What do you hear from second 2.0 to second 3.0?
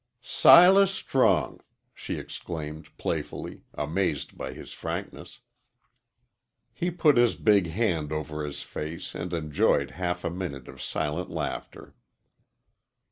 exclaimed,